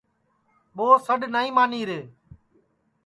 ٻو 0.75 0.87
سڈؔ 1.05 1.21
نائی 1.33 1.49
مانی 1.57 1.81
رے 1.89 1.99